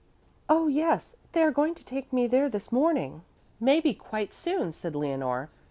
"Oh, 0.49 0.67
yes, 0.67 1.15
they 1.33 1.43
are 1.43 1.51
going 1.51 1.75
to 1.75 1.85
take 1.85 2.11
me 2.11 2.25
there 2.25 2.49
this 2.49 2.71
morning, 2.71 3.21
maybe 3.59 3.93
quite 3.93 4.33
soon," 4.33 4.73
said 4.73 4.95
Leonore. 4.95 5.51